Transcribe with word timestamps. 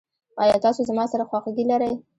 ایا 0.41 0.55
تاسو 0.65 0.81
زما 0.89 1.03
سره 1.11 1.23
خواخوږي 1.29 1.63
لرئ؟ 1.71 1.91